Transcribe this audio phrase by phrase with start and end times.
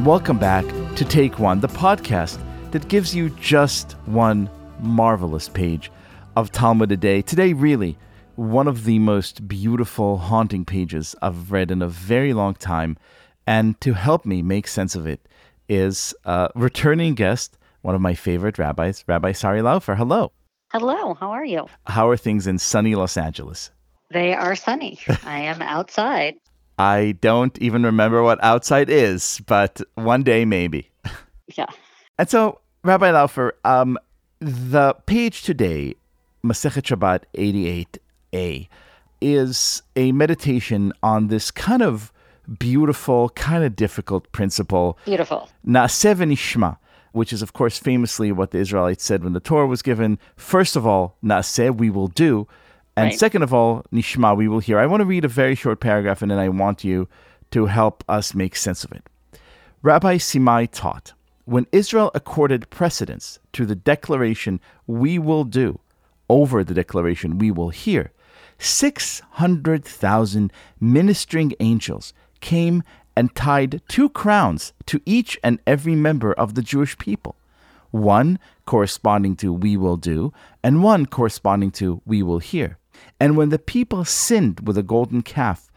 [0.00, 0.64] and welcome back
[0.96, 4.48] to Take One, the podcast that gives you just one
[4.78, 5.92] marvelous page
[6.36, 7.20] of Talmud a day.
[7.20, 7.98] Today, really,
[8.36, 12.96] one of the most beautiful, haunting pages I've read in a very long time.
[13.46, 15.20] And to help me make sense of it
[15.68, 19.96] is a returning guest, one of my favorite rabbis, Rabbi Sari Laufer.
[19.96, 20.32] Hello.
[20.72, 21.66] Hello, how are you?
[21.84, 23.70] How are things in sunny Los Angeles?
[24.10, 24.98] They are sunny.
[25.26, 26.36] I am outside.
[26.80, 30.90] I don't even remember what outside is, but one day maybe.
[31.56, 31.66] Yeah.
[32.18, 33.98] And so, Rabbi Laufer, um,
[34.38, 35.96] the page today,
[36.42, 38.68] Masechet Shabbat 88a,
[39.20, 42.12] is a meditation on this kind of
[42.58, 44.96] beautiful, kind of difficult principle.
[45.04, 45.50] Beautiful.
[45.66, 46.78] Naaseh v'nishma,
[47.12, 50.18] which is, of course, famously what the Israelites said when the Torah was given.
[50.36, 52.48] First of all, Naaseh, we will do.
[52.96, 53.18] And Right.
[53.18, 54.78] second of all, Nishma, we will hear.
[54.78, 57.08] I want to read a very short paragraph and then I want you
[57.52, 59.04] to help us make sense of it.
[59.82, 61.14] Rabbi Simai taught
[61.46, 65.80] when Israel accorded precedence to the declaration, we will do,
[66.28, 68.12] over the declaration, we will hear,
[68.58, 72.82] 600,000 ministering angels came
[73.16, 77.34] and tied two crowns to each and every member of the Jewish people,
[77.90, 82.78] one corresponding to we will do, and one corresponding to we will hear.
[83.18, 85.70] And when the people sinned with a golden calf,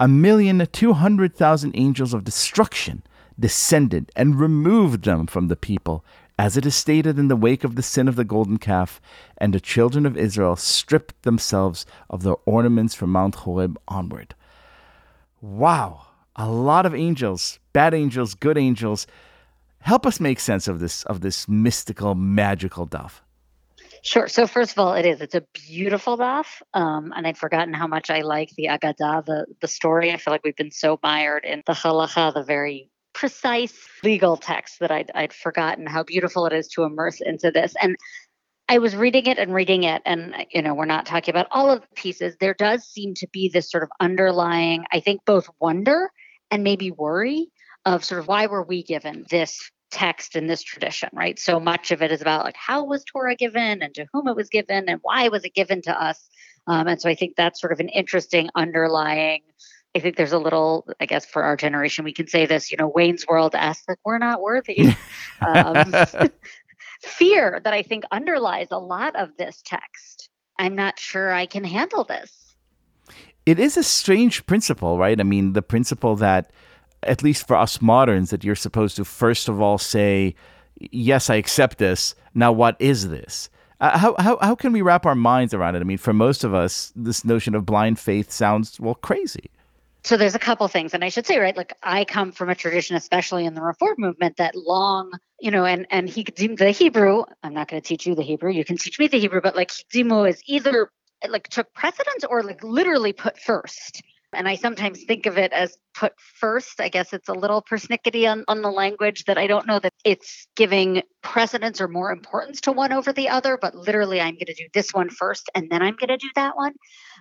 [0.00, 3.02] a million two hundred thousand angels of destruction
[3.38, 6.04] descended and removed them from the people,
[6.38, 9.00] as it is stated in the wake of the sin of the golden calf,
[9.38, 14.34] and the children of Israel stripped themselves of their ornaments from Mount Horeb onward.
[15.40, 19.06] Wow, a lot of angels, bad angels, good angels.
[19.80, 23.20] Help us make sense of this of this mystical, magical daf.
[24.04, 24.28] Sure.
[24.28, 25.22] So first of all, it is.
[25.22, 26.60] It's a beautiful daf.
[26.74, 30.12] Um, and I'd forgotten how much I like the Agadah, the, the story.
[30.12, 34.80] I feel like we've been so mired in the halacha, the very precise legal text
[34.80, 37.74] that I'd, I'd forgotten how beautiful it is to immerse into this.
[37.80, 37.96] And
[38.68, 41.70] I was reading it and reading it, and you know, we're not talking about all
[41.70, 42.36] of the pieces.
[42.40, 46.10] There does seem to be this sort of underlying, I think, both wonder
[46.50, 47.48] and maybe worry
[47.84, 51.38] of sort of why were we given this text in this tradition, right?
[51.38, 54.34] So much of it is about like how was Torah given and to whom it
[54.34, 56.28] was given and why was it given to us.
[56.66, 59.42] Um, and so I think that's sort of an interesting underlying.
[59.94, 62.72] I think there's a little, I guess, for our generation, we can say this.
[62.72, 64.94] You know, Wayne's World esque, like we're not worthy.
[65.46, 65.92] um,
[67.00, 70.30] fear that I think underlies a lot of this text.
[70.58, 72.56] I'm not sure I can handle this.
[73.46, 75.20] it is a strange principle, right?
[75.20, 76.50] I mean, the principle that,
[77.06, 80.34] at least for us moderns, that you're supposed to first of all say,
[80.78, 83.48] "Yes, I accept this." Now, what is this?
[83.80, 85.80] Uh, how how how can we wrap our minds around it?
[85.80, 89.50] I mean, for most of us, this notion of blind faith sounds well crazy.
[90.04, 92.54] So there's a couple things, and I should say, right, like I come from a
[92.54, 97.24] tradition, especially in the Reform movement, that long, you know, and and he the Hebrew.
[97.42, 98.52] I'm not going to teach you the Hebrew.
[98.52, 100.90] You can teach me the Hebrew, but like Hikdimu is either
[101.28, 104.02] like took precedence or like literally put first.
[104.34, 106.80] And I sometimes think of it as put first.
[106.80, 109.92] I guess it's a little persnickety on, on the language that I don't know that
[110.04, 114.46] it's giving precedence or more importance to one over the other, but literally I'm going
[114.46, 116.72] to do this one first and then I'm going to do that one.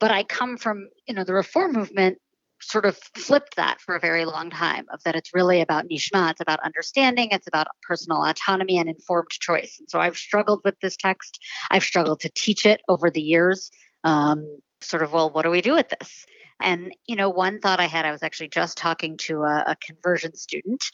[0.00, 2.18] But I come from, you know, the reform movement
[2.60, 6.30] sort of flipped that for a very long time of that it's really about nishma
[6.30, 10.78] it's about understanding it's about personal autonomy and informed choice and so i've struggled with
[10.80, 11.38] this text
[11.70, 13.70] i've struggled to teach it over the years
[14.04, 14.46] um,
[14.80, 16.26] sort of well what do we do with this
[16.60, 19.76] and you know one thought i had i was actually just talking to a, a
[19.84, 20.84] conversion student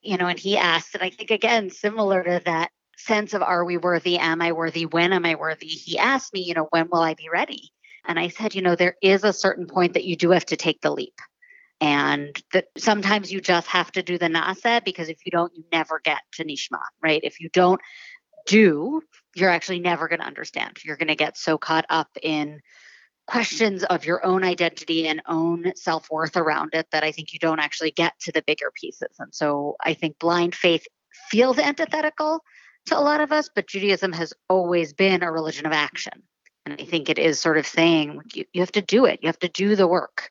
[0.00, 3.64] you know and he asked and i think again similar to that sense of are
[3.64, 6.88] we worthy am i worthy when am i worthy he asked me you know when
[6.90, 7.70] will i be ready
[8.08, 10.56] and I said, you know, there is a certain point that you do have to
[10.56, 11.14] take the leap.
[11.80, 15.62] And that sometimes you just have to do the naaseh because if you don't, you
[15.70, 17.20] never get to nishma, right?
[17.22, 17.80] If you don't
[18.46, 19.02] do,
[19.36, 20.78] you're actually never going to understand.
[20.84, 22.60] You're going to get so caught up in
[23.28, 27.38] questions of your own identity and own self worth around it that I think you
[27.38, 29.14] don't actually get to the bigger pieces.
[29.18, 30.86] And so I think blind faith
[31.30, 32.42] feels antithetical
[32.86, 36.22] to a lot of us, but Judaism has always been a religion of action.
[36.64, 39.28] And I think it is sort of saying you, you have to do it, you
[39.28, 40.30] have to do the work.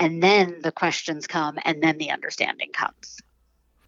[0.00, 3.18] And then the questions come, and then the understanding comes.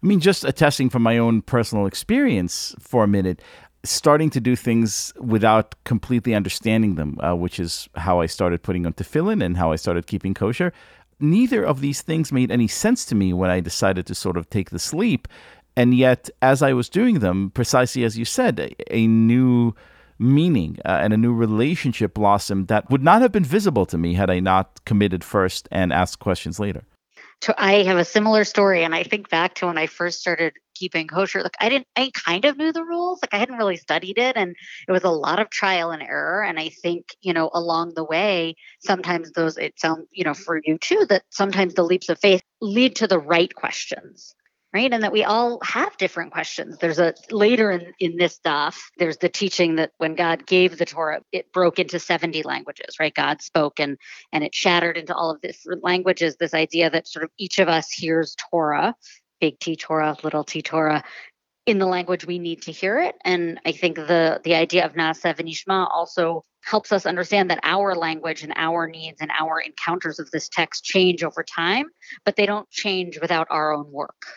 [0.03, 3.41] I mean, just attesting from my own personal experience for a minute,
[3.83, 8.85] starting to do things without completely understanding them, uh, which is how I started putting
[8.85, 10.71] on tefillin and how I started keeping kosher.
[11.19, 14.49] Neither of these things made any sense to me when I decided to sort of
[14.49, 15.27] take the leap.
[15.75, 19.73] And yet, as I was doing them, precisely as you said, a, a new
[20.19, 24.13] meaning uh, and a new relationship blossomed that would not have been visible to me
[24.13, 26.83] had I not committed first and asked questions later.
[27.41, 30.53] to, I have a similar story, and I think back to when I first started
[30.73, 31.41] keeping kosher.
[31.41, 33.19] Like I didn't, I kind of knew the rules.
[33.21, 34.55] Like I hadn't really studied it, and
[34.87, 36.43] it was a lot of trial and error.
[36.43, 40.59] And I think you know along the way, sometimes those it sounds you know for
[40.63, 44.35] you too that sometimes the leaps of faith lead to the right questions
[44.73, 48.89] right and that we all have different questions there's a later in, in this stuff
[48.97, 53.13] there's the teaching that when god gave the torah it broke into 70 languages right
[53.13, 53.97] god spoke and
[54.31, 57.67] and it shattered into all of this languages this idea that sort of each of
[57.67, 58.95] us hears torah
[59.41, 61.03] big t torah little t torah
[61.65, 64.93] in the language we need to hear it and i think the the idea of
[64.93, 70.19] na'aseh v'nishma also helps us understand that our language and our needs and our encounters
[70.19, 71.87] of this text change over time
[72.23, 74.27] but they don't change without our own work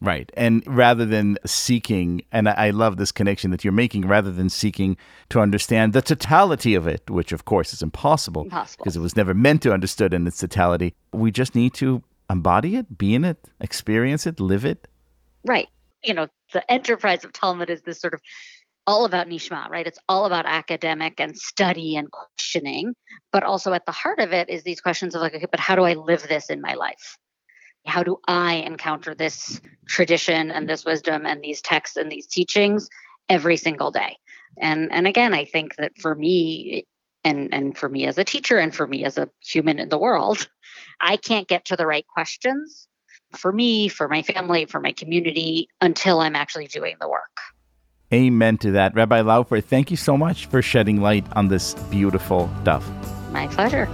[0.00, 0.30] Right.
[0.36, 4.96] And rather than seeking, and I love this connection that you're making, rather than seeking
[5.30, 8.84] to understand the totality of it, which of course is impossible, impossible.
[8.84, 12.76] because it was never meant to understood in its totality, we just need to embody
[12.76, 14.88] it, be in it, experience it, live it.
[15.44, 15.68] Right.
[16.02, 18.20] You know, the enterprise of Talmud is this sort of
[18.86, 19.86] all about nishma, right?
[19.86, 22.94] It's all about academic and study and questioning,
[23.32, 25.76] but also at the heart of it is these questions of like, okay, but how
[25.76, 27.18] do I live this in my life?
[27.88, 32.88] how do I encounter this tradition and this wisdom and these texts and these teachings
[33.28, 34.16] every single day?
[34.60, 36.86] And and again, I think that for me
[37.24, 39.98] and and for me as a teacher and for me as a human in the
[39.98, 40.48] world,
[41.00, 42.88] I can't get to the right questions
[43.36, 47.22] for me, for my family, for my community until I'm actually doing the work.
[48.12, 48.94] Amen to that.
[48.94, 52.88] Rabbi Laufer, thank you so much for shedding light on this beautiful stuff.
[53.32, 53.86] My pleasure.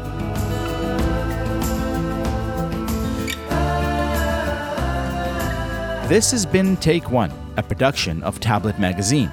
[6.09, 9.33] This has been Take One, a production of Tablet Magazine.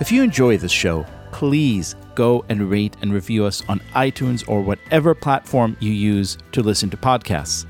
[0.00, 1.06] If you enjoy this show,
[1.42, 6.62] please go and rate and review us on iTunes or whatever platform you use to
[6.62, 7.66] listen to podcasts.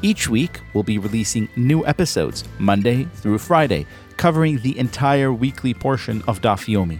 [0.00, 3.84] Each week, we'll be releasing new episodes, Monday through Friday,
[4.16, 6.98] covering the entire weekly portion of Daf Yomi.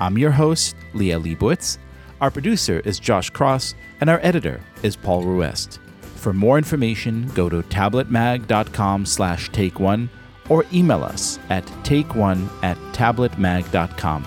[0.00, 1.78] I'm your host, Liel Leibovitz.
[2.20, 5.78] Our producer is Josh Cross, and our editor is Paul Ruest.
[6.00, 10.10] For more information, go to tabletmag.com slash take one
[10.48, 14.26] or email us at takeone at tabletmag.com.